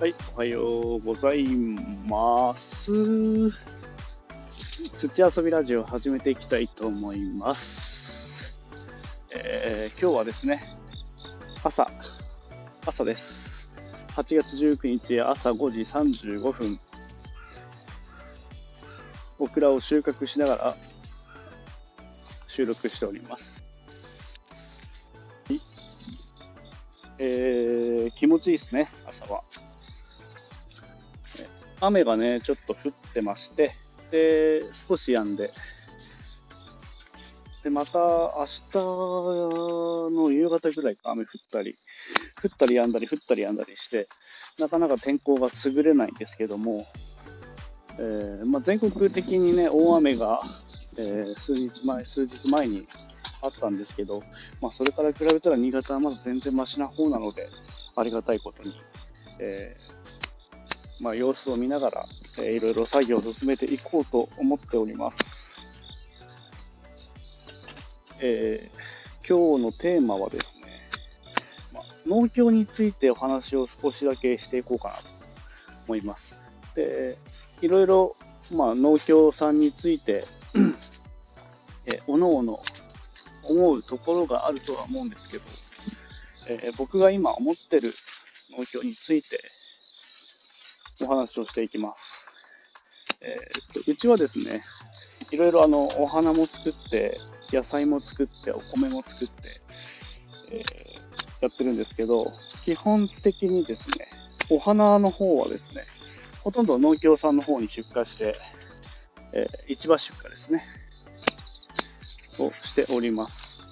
[0.00, 0.60] はい、おはよ
[0.96, 1.46] うござい
[2.08, 2.90] ます。
[4.96, 8.52] 土遊びラジオを始めていきたいと思います。
[9.30, 10.76] えー今日はですね、
[11.62, 11.88] 朝、
[12.84, 13.70] 朝です。
[14.16, 16.80] 8月19日朝5時35分、
[19.38, 20.76] オクラを収穫しながら
[22.48, 23.64] 収録しております。
[27.18, 29.44] えー気持ちいいですね、朝は。
[31.86, 33.72] 雨がね、ちょっと降ってまして、
[34.10, 35.52] で、少し止んで、
[37.62, 38.76] で、また明日
[40.14, 41.74] の夕方ぐらいか雨降ったり、
[42.42, 44.06] 降ったり止んだり、降ったり止んだりして、
[44.58, 46.86] なかなか天候が優れないんですけども、
[47.98, 50.42] えーまあ、全国的にね、大雨が、
[50.98, 52.86] えー数日前、数日前に
[53.42, 54.20] あったんですけど、
[54.60, 57.48] まあ、それから比べたら新潟はまだ全然マシな方なので、
[57.96, 58.74] ありがたいことに、
[59.38, 60.03] えー
[61.00, 62.06] まあ、様子を見ながら、
[62.38, 65.66] えーいろいろ作業を進めていこうと思っております。
[68.20, 68.94] えー
[69.26, 70.82] 今日のテーマはですね、
[71.72, 75.02] まあ、農協についてお話を少しだけしていこうかなと
[75.86, 76.36] 思います。
[76.74, 77.16] で、
[77.62, 78.16] いろいろ、
[78.52, 80.26] まあ、農協さんについて、
[81.86, 82.60] えー、おのおの
[83.44, 85.44] 思うところがあるとは思うんですけど、
[86.48, 87.94] えー僕が今思ってる
[88.58, 89.40] 農協について
[91.02, 92.28] お話をしていきます。
[93.20, 94.62] えーっとうちはですね、
[95.30, 97.18] いろいろあのお花も作って、
[97.50, 99.60] 野菜も作って、お米も作って、
[100.50, 100.94] えー
[101.40, 102.32] やってるんですけど、
[102.62, 104.06] 基本的にですね、
[104.50, 105.84] お花の方はですね、
[106.42, 108.34] ほとんど農協さんの方に出荷して、
[109.32, 110.64] えー市場出荷ですね、
[112.38, 113.68] をしております。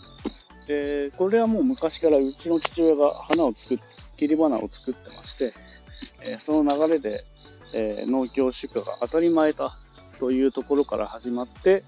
[0.66, 3.78] で、これはもう昔からうちの父親が花を作っ
[4.16, 5.52] 切り花を作ってまして、
[6.38, 7.24] その流れで、
[7.74, 9.74] え農協出荷が当たり前だ
[10.18, 11.84] というところから始まって、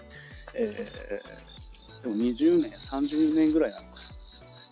[0.55, 0.73] え
[2.03, 4.01] でも20年、30年ぐらいなのか。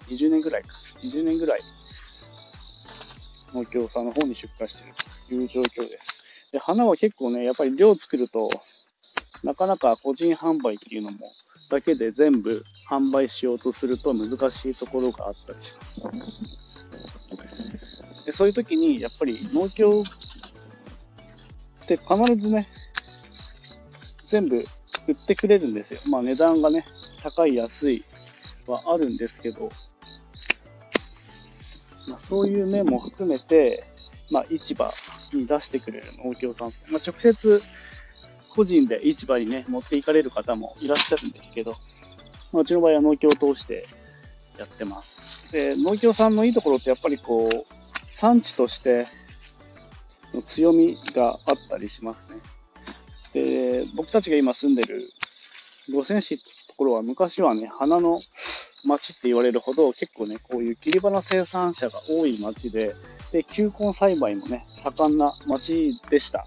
[0.09, 0.69] 20年ぐらいか。
[1.03, 1.61] 20年ぐらい
[3.55, 4.95] 農協さんの方に出荷している
[5.29, 6.23] という状況です。
[6.53, 8.49] で、花は結構ね、やっぱり量作ると、
[9.43, 11.33] なかなか個人販売っていうのも、
[11.71, 16.52] だけで全部販売しようとすると難しいところがあったりします。
[18.33, 22.67] でそういう時に、やっぱり農協って必ずね、
[24.27, 24.65] 全部
[25.07, 26.01] 売ってくれるんですよ。
[26.09, 26.87] まあ値段がね、
[27.23, 28.03] 高い安い
[28.67, 29.71] はあるんですけど、
[32.09, 33.85] まあ、そういう面も含めて、
[34.31, 34.91] まあ、市場
[35.35, 37.61] に出してくれる農協さん、まあ、直接
[38.57, 41.73] 個人で市場にね、持っていかれる方もいらっしゃるんですけど、
[42.55, 43.85] まあ、うちの場合は農協を通して
[44.59, 45.53] やってます。
[45.53, 47.82] で、農協さんのいいところってやっぱりこう、
[48.23, 49.09] 産地として
[50.33, 52.39] の強みがあったりしますね。
[53.35, 55.03] で、僕たちが今住んでる
[55.93, 58.21] 五泉市ってところは昔はね、花の
[58.85, 62.95] 町って言われるほど結構ね、こういう切り花生産者が多い町で、
[63.33, 66.47] で、球根栽培もね、盛んな町でした。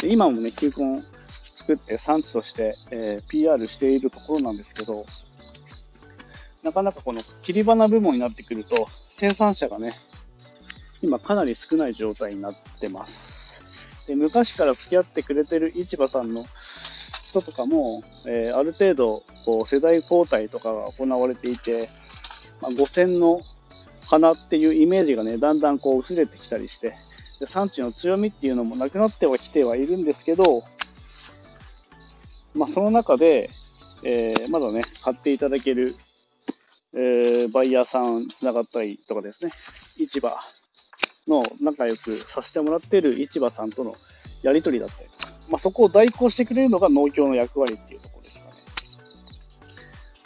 [0.00, 1.02] で今もね、球根
[1.52, 5.04] 作って産地として、えー PR しているところなんですけど、
[6.62, 9.90] なかなかこの切り花部門になってくると、生産者がね、
[11.02, 13.60] 今かなり少ない状態になってます。
[14.06, 16.46] で昔から付き合ってくれてる市場さんの
[17.28, 21.88] 人とかも、えーある程度こう世代交代とかが行われていて、
[22.62, 23.40] まあ、5000の
[24.06, 26.94] 花っていうイメージがね、だんだんこう薄れてきたりして、
[27.40, 30.64] で産地の強みっていうのもなくなってはきてはいるんですけど、
[32.54, 33.50] まあ、その中で、
[34.04, 35.96] えーまだね、買っていただける、
[36.94, 39.50] えーバイヤーさんつながったりとかですね、
[39.98, 40.38] 市場
[41.26, 43.94] の仲良くさせてもらってる市場さんとの
[44.42, 48.56] やり取りだったりとか、まあ、そこを代行してくれるのが農協の役割っていうところですかね。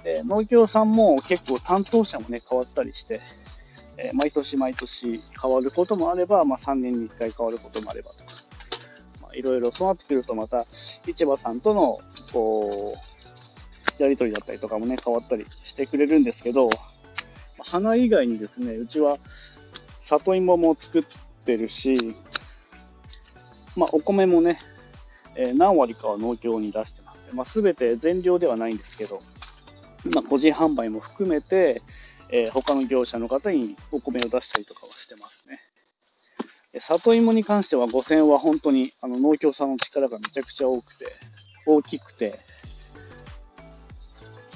[0.05, 3.21] で農協さんも結構担当者もね、変わったりして、
[3.97, 8.25] えー毎年毎年変わることもあれば、まあ、3年に1回変わることもあればとか、
[9.23, 12.01] まあ、いろいろそうなってくるとまた市場さんとの
[12.33, 16.69] こうやり取りだったりとかもね、変わったりしてくれるんですけど、
[17.59, 19.19] 花以外にですね、うちは
[20.19, 21.05] 里芋も作っ
[21.45, 22.15] てるし、
[23.77, 24.59] まあ、お米もね、
[25.37, 27.35] えー何割かは農協に出してます。
[27.35, 29.21] まあ、全て全量ではないんですけど、
[30.15, 31.83] まあ、個人販売も含めて、
[32.31, 35.61] えー他の業者の方にお米を出したりとかはしてますね。
[36.81, 41.07] 里芋に関しては5000は本当にあの農協さんの力がめちゃくちゃ多くて、
[41.67, 42.35] 大きくて、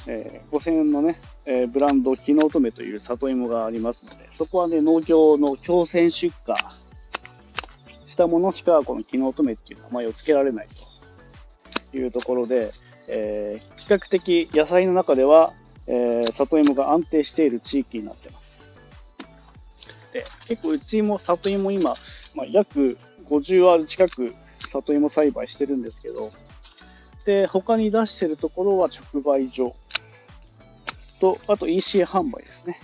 [0.08, 1.16] えー5000のね、
[1.46, 6.54] えーブランド、木の乙女という里芋がありますので、そこはね、農協の強制出荷
[8.06, 10.68] したものしか、この機能止めっていう名前を付けられない
[11.90, 12.70] というところで、
[13.08, 15.52] えー、比較的野菜の中では、
[15.86, 18.76] えー、里芋が安定している地域になってます。
[20.12, 21.94] で結構うちも里芋今、
[22.36, 22.96] まあ、約
[23.28, 24.34] 50ある近く
[24.70, 26.30] 里芋栽培してるんですけど、
[27.26, 29.74] で、他に出してるところは直売所
[31.24, 32.78] と、あと EC 販売ですね。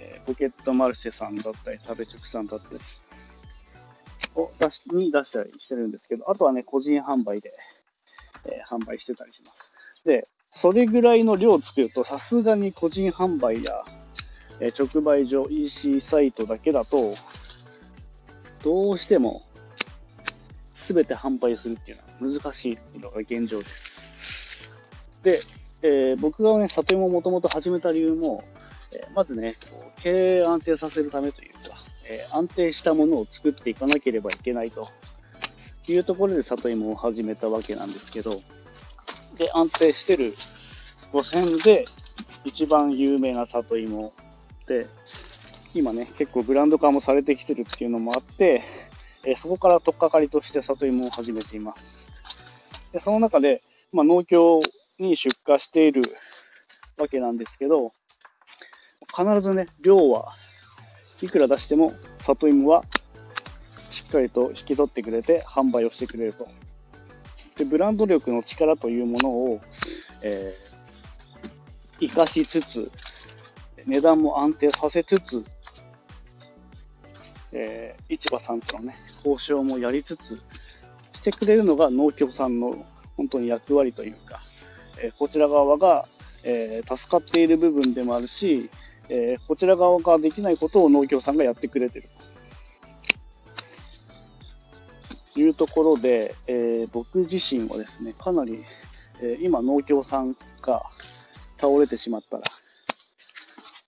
[0.00, 2.80] えー、ポケットマルシェさんだったり、食べ直さんだったり、
[4.36, 7.52] を出しに出したりしてるんですけど、あとはね、個人販売で、
[8.46, 9.74] えー、販売してたりします。
[10.06, 13.72] で、それぐらいの量作ると、さすがに個人販売や、
[14.60, 17.14] えー、直売所、EC サイトだけだと、
[18.62, 19.42] どうしても
[20.72, 24.70] 全て販売するっていうのは難しいっていうのが現状です。
[25.22, 25.38] で、
[25.86, 28.42] えー、僕がね、里芋をもともと始めた理由も、
[28.90, 29.54] えー、まずね、
[29.98, 31.58] 経営安定させるためというか、
[32.08, 34.88] えー、安定したものを作っていかなければいけないと
[35.86, 38.40] いうところで里芋を始めたわけなんですけど、
[39.36, 40.34] で、安定してる
[41.12, 41.84] 路線で
[42.44, 44.14] 一番有名な里芋
[44.66, 44.86] で、
[45.74, 48.62] 今ね、結構ブランド化もされてきてるっていうのもあって、
[49.26, 52.10] えそこから取っかかりとして里芋を始めています。
[52.92, 53.60] でその中で、
[53.92, 54.60] まあ、農協
[54.98, 56.02] に出荷している
[56.98, 57.92] わけなんですけど、
[59.16, 60.32] 必ずね、量は
[61.22, 62.84] いくら出しても里芋は
[63.90, 66.46] しっかりと引き取ってくれて販売をしてくれると。
[67.56, 69.60] でブランド力の力というものを、
[70.22, 72.90] えー、生かしつつ、
[73.86, 75.44] 値段も安定させつつ、
[77.52, 80.40] えー、市場さんとのね、交渉もやりつつ、
[81.12, 82.74] してくれるのが農協さんの
[83.16, 84.42] 本当に役割というか、
[84.98, 86.06] え、こちら側が、
[86.44, 88.70] え、助かっている部分でもあるし、
[89.08, 92.08] えこちら側ができないことを農協さんがやってくれてる
[95.34, 98.62] というところで、え僕自身はですね、かなり、
[99.20, 100.82] え今農協さんが
[101.58, 102.42] 倒れてしまったら、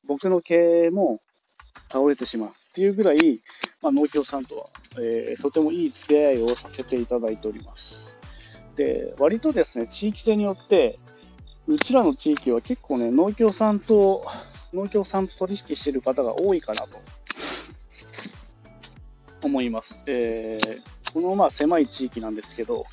[0.07, 1.19] 僕の経営も
[1.89, 3.41] 倒れてしまうっていうぐらい、
[3.83, 4.67] まあ、農協さんとは、
[4.99, 8.06] えー、とてもいい付き合いをさせていただいております。
[8.77, 10.99] で、割とですね、地域性によって、
[11.67, 14.25] うちらの地域は結構ね、農協さんと、
[14.73, 16.99] 農協さんと取引してる方が多いかなと
[19.43, 19.97] 思います。
[20.07, 22.85] えー、このまあ狭い地域なんですけど、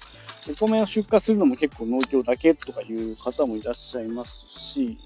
[0.50, 4.98] お米を出荷するのも結構農協だけとかいう方もいらっしゃいますし、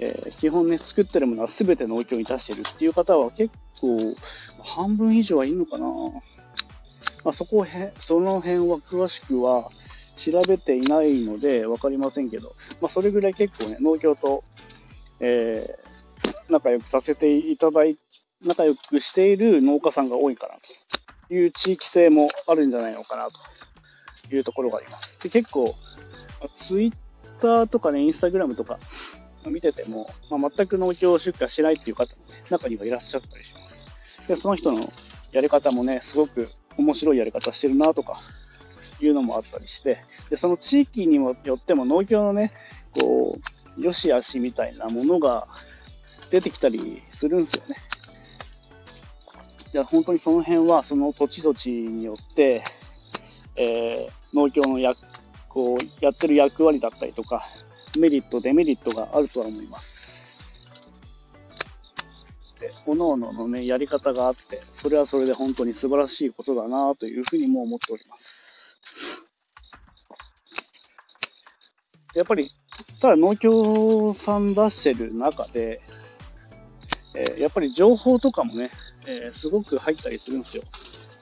[0.00, 4.16] えー、基本ね、作ってるものは全て農協に出してるっていう方は結構、
[4.64, 5.86] 半分以上はいいのかな。
[7.24, 9.70] まあ、そこへ、その辺は詳しくは
[10.14, 14.44] 調べていないので分かりませんけど、まあ、それぐらい結構ね、農協と、
[15.20, 17.96] えー、仲良くさせていただい、
[18.44, 20.54] 仲良くしている農家さんが多いかな
[21.28, 25.22] という地域性もあるんじゃないのかなというところがあります。
[25.22, 25.74] で結構、
[26.52, 26.92] ツイッ
[27.40, 28.78] ターとかね、インスタグラムとか
[29.46, 34.28] 見てても、まあ、全く農協出荷しないっていう方もね、中にはいらっしゃったりします。
[34.28, 34.92] で、その人の
[35.32, 38.20] やり方もね、すごく面白いやり方してるなとか、
[39.00, 39.98] いうのもあったりして、
[40.30, 42.52] で、その地域にもよっても農協のね、
[42.98, 43.38] こ
[43.76, 45.48] う、良し悪しみたいなものが
[46.30, 47.76] 出てきたりするんですよね。
[49.72, 52.62] いや、本当にその辺は、その土地土地によって、
[53.56, 54.94] えー、農協のや、
[55.48, 57.42] こう、やってる役割だったりとか、
[57.98, 59.93] メリット、デメリットがあるとは思います。
[62.64, 69.26] て、各々のね、やり方があって、それはそれで本当に素晴らしいことだなというふうにも思っております。
[72.14, 72.50] やっぱり、
[73.00, 75.80] ただ農協さん出してる中で、
[77.14, 78.70] えー、やっぱり情報とかもね、
[79.06, 80.62] えー、すごく入ったりするんですよ。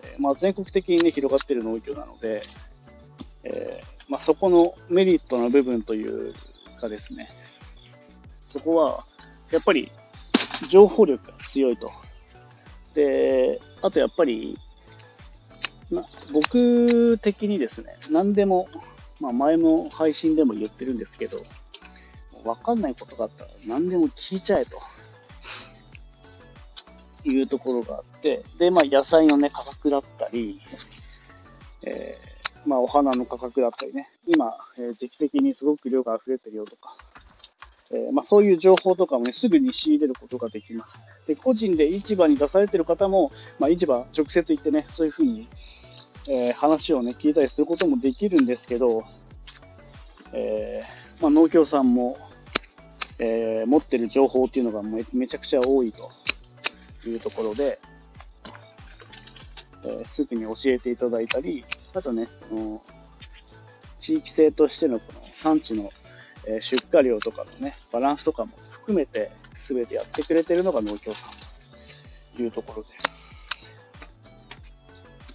[0.04, 2.42] えー、まあ、全国的にね、広がってる農協なので、
[3.44, 6.34] えまあ、そこのメリットの部分という
[6.80, 7.28] かですね、
[8.50, 9.04] そこは、
[9.50, 9.90] やっぱり
[10.69, 11.90] 情報力が強いと。
[12.95, 14.59] で、あとやっぱり、
[15.90, 18.69] な僕的にですね、何でも、
[19.21, 21.38] まあ前も配信でも言ってるんですけど、
[22.45, 24.78] わかんないことがあったら何でも聞いちゃえと。
[27.25, 30.61] いうところがあって、で、まあ野菜のね、価格だったり、
[31.85, 36.97] えー、まあお花の価格だったりね、今、えー、時期的にすごく量が溢れてるよとか、
[37.94, 41.02] えー、まあ、そういう情報とかもね、すぐに仕入れることができます。
[41.26, 45.46] で、個人で市場に出されてる方も、まあ、市場直接行ってね、そういうふうに、
[46.28, 49.04] えー、話をね、聞いたりすることもできるんですけど、
[50.32, 52.16] えー、まあ、農協さんも、
[53.18, 56.11] え持ってる情報っていうのがめめちゃくちゃ多いと
[57.06, 57.78] いうところで、
[59.84, 62.28] えー、すぐに教えていただいたり、あとね、
[63.99, 65.90] 地域性としてのこの産地の、
[66.46, 71.32] え出荷量とかのね、バランスとかも含めて全てやってくれてるのが農協さん
[72.37, 73.80] というところです。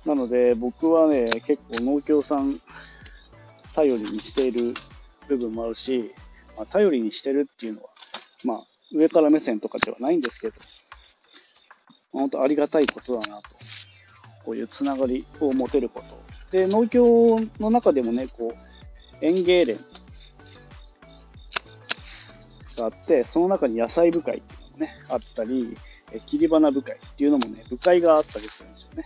[0.06, 2.60] なので僕はね、結構農協さん
[3.74, 4.74] 頼りにしている
[5.28, 6.12] 部分もあるし、
[6.58, 7.90] まあ、頼りにしてるっていうのは、
[8.44, 8.60] まあ、
[8.92, 10.56] 上から目線とかではないんですけど、
[12.12, 13.58] 本当ありがたいことだなと。
[14.46, 16.58] こういうつながりを持てること。
[16.58, 19.78] で、農協の中でもね、こう、園芸連
[22.78, 25.78] があって、その中に野菜部会っていうのもね、あったり、
[26.14, 29.06] え切り花部会っていうのもね、部会があったりするんですよね。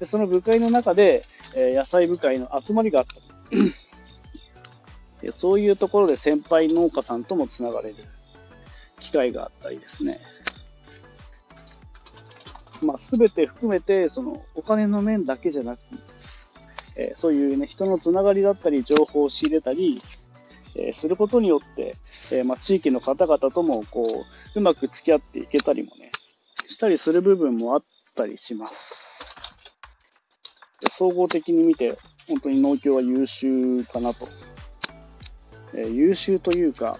[0.00, 3.72] で、その部会の中で、え野菜部会の集まりがあったり、
[5.22, 7.94] でそういうところで先輩農家さんともつながれる
[8.98, 10.20] 機会があったりですね。
[12.82, 15.80] まあ、全て含めて、そのお金の面だけじゃなく、
[16.96, 20.00] えー、そういうね、人のつながりだったり、情報を仕入れたり、
[20.76, 21.96] えー、することによって、
[22.32, 26.10] えー、まあ、地域の方々とも、こう、うまく付き合っていけたりもね、
[26.66, 27.82] したりする部分もあっ
[28.16, 29.04] たりします。
[30.96, 31.96] 総合的に見て、
[32.28, 34.28] 本当に農協は優秀かなと。
[35.76, 36.96] え優秀というか、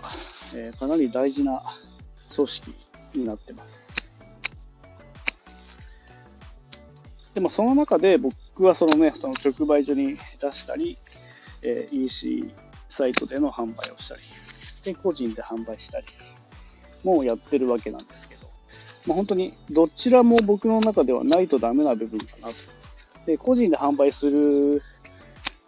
[0.56, 1.62] えかなり大事な
[2.34, 2.74] 組織
[3.14, 3.84] になってます。
[7.34, 10.96] でもその中で僕はそのね、その直売所に出したり、
[11.62, 12.50] えー、EC
[12.88, 14.22] サイトでの販売をしたり、
[14.84, 16.06] で、個人で販売したり、
[17.04, 18.46] もやってるわけなんですけど、
[19.06, 22.54] まあ、本当にどちらも僕の中ではないとダメな部分かなと。
[23.26, 24.82] で、個人で販売する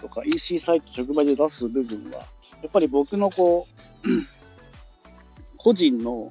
[0.00, 2.18] とか EC サイト直売で出す部分は、
[2.62, 3.66] やっぱり僕のこ
[4.04, 4.08] う、
[5.58, 6.28] 個人の、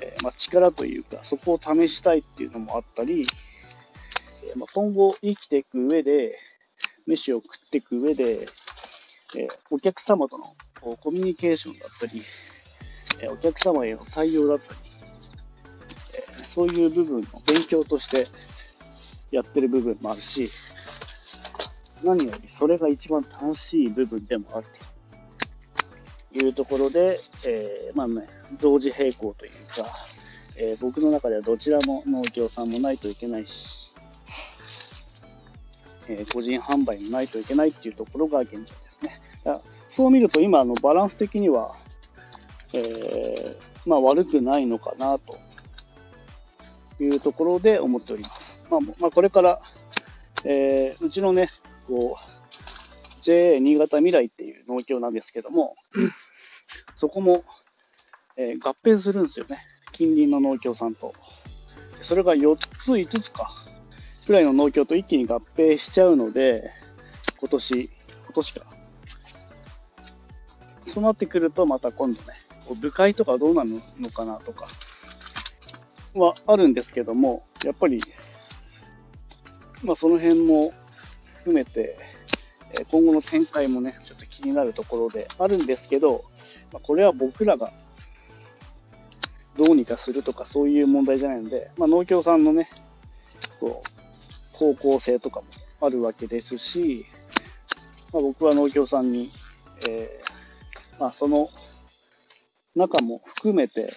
[0.00, 6.38] えー、まあ、力というか、そこを試したいっていうのもあったり、えまあ、今後生きていく上で、
[7.06, 8.46] 飯を食っていく上で、
[9.36, 10.44] えー、お客様との
[10.86, 12.22] こうコミュニケーションだったり、
[13.20, 14.78] え、お客様への対応だったり、
[16.14, 18.24] え、そういう部分の勉強として
[19.32, 20.48] やってる部分もあるし、
[22.04, 24.66] 何よりそれが一番楽しい部分でもある
[26.32, 28.22] というところで、えまあね、
[28.62, 29.88] 同時並行というか、
[30.56, 33.92] え僕の中ではどちらも農協さんもないといけないし、
[36.08, 39.20] え個人販売もないといけないっていうところが現状ですね。
[39.96, 41.74] そう見ると今のバランス的には、
[42.74, 45.38] えー、まあ悪くないのかなと
[47.02, 48.66] いうところで思っております。
[48.70, 49.58] まあ、まあ、これから、
[50.44, 51.48] えー、うちのね、
[51.86, 55.74] こう、JA 新潟未来っていう農協なんですけども、
[56.96, 57.42] そこも、
[58.36, 59.64] えー、合併するんですよね。
[59.92, 61.14] 近隣の農協さんと。
[62.02, 63.50] それが4つ、5つか。
[64.26, 66.68] くらいの農協と一気に合併しちゃうので、
[67.40, 67.90] 今年、
[68.26, 68.75] 今年か。
[70.96, 72.28] そうなってくると、また今度ね、
[72.80, 74.66] 部会とかどうなるのかなとか、
[76.14, 78.00] はあるんですけども、やっぱり、
[79.82, 80.72] まあその辺も
[81.40, 81.98] 含めて、
[82.90, 86.24] 今後の展開もね、ちょっと気になるところであるんですけど、
[86.72, 87.70] まあ、これは僕らが
[89.58, 92.70] どうにかするとかそういう問題じゃないので、まあ、農協さんのね、
[93.60, 95.46] こう、方向性とかも
[95.82, 97.04] あるわけですし、
[98.14, 99.30] まあ、僕は農協さんに、
[99.86, 100.22] え、
[100.98, 101.50] まあ、その
[102.74, 103.92] 中も含めて、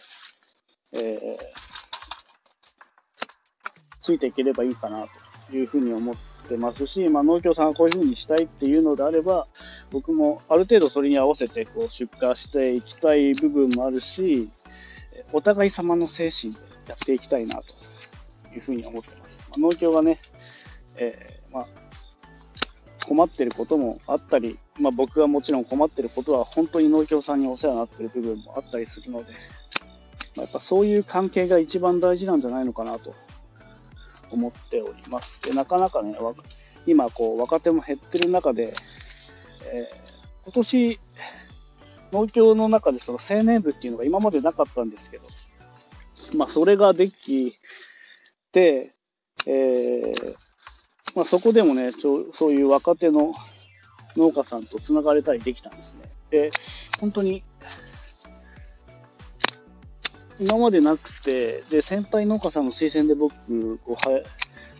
[0.93, 1.37] えー、
[3.99, 5.07] ついていければいいかな
[5.49, 6.15] というふうに思っ
[6.47, 9.47] てますし、まあ、農協さんがこういうふうにしたいっていうのであれば、
[9.91, 14.49] 僕もある程度それに合わせてこう出荷していきたい部分もあるし、
[15.31, 17.63] お互い様の精神でやっていきたいなと
[18.53, 19.41] いうふうに思ってます。
[19.49, 20.17] まあ、農協がね、
[20.95, 21.65] えー、まあ、
[23.07, 29.31] 困ってることもあったり、まあ、僕がもちろん困ってることは本当に農協さんにお世話になってる部分もあったりするので、
[30.35, 33.13] まあ、やっぱそういう関係が一番大事なんじゃないのかなと
[34.31, 35.41] 思っております。
[35.41, 36.15] でなかなかね、
[36.85, 38.73] 今こう若手も減ってる中で、
[39.65, 40.99] えー、今年
[42.11, 45.23] 農協の中でその青年部っていうのが今までなかったんですけど、
[46.37, 47.55] まあ、それができ
[48.51, 48.95] て、
[49.45, 50.35] えー、
[51.15, 53.33] まあ、そこでもねちょ、そういう若手の
[54.19, 56.09] 農家さんと繋がれたりできたんですね。
[56.29, 56.49] で、
[56.99, 57.43] 本当に、
[60.39, 63.33] 今までなくて、で、先輩農家さんの推薦で僕、
[63.79, 64.23] こうは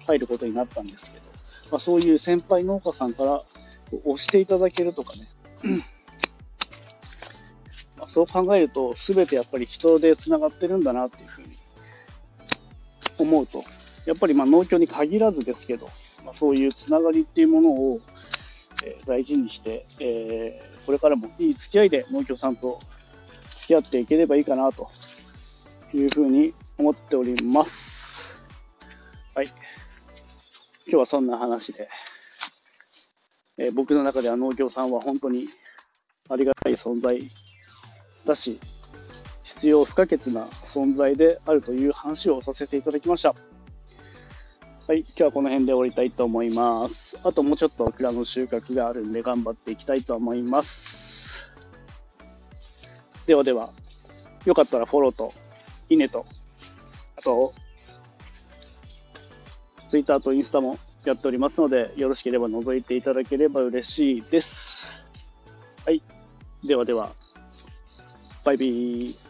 [0.06, 1.26] 入ることになったんですけど、
[1.72, 3.44] まあ、そういう先輩農家さんから
[4.06, 5.28] 押していただけるとかね、
[7.98, 11.48] まあ、そう考えると、すべてやっぱり人で繋がってるんだなっていうふうに
[13.18, 13.64] 思うと、
[14.06, 15.90] やっぱりまあ農協に限らずですけど、
[16.26, 18.00] まあ、そういうつながりっていうものを、
[18.84, 22.80] え、大事にして、えー、これからもいい付き合いで農協さんと
[23.50, 24.90] 付き合っていければいいかなと
[25.94, 28.34] いうふうに思っております。
[29.36, 29.48] はい。
[29.48, 29.56] 今
[30.92, 31.88] 日はそんな話で、
[33.58, 35.48] えー、僕の中では農協さんは本当に
[36.30, 37.22] ありがたい存在
[38.26, 38.60] だし、
[39.44, 43.36] 必要不可欠な存在であるという話をさせていただきました。
[44.88, 47.09] はい、今日はこの辺で終わりたいと思います。
[47.24, 51.46] あともうちょっとオクラの収穫があるんで頑張っていきたいと思います。
[53.26, 53.70] ではでは、
[54.46, 55.32] よかったらフォローと、
[55.90, 56.26] いいねと、
[57.18, 57.54] あと、
[59.90, 65.00] Twitter とインスタもやっておりますので、よろしければ覗いていただければ嬉しいです。
[65.86, 66.02] はい。
[66.64, 67.12] ではでは、
[68.46, 69.29] バイビー。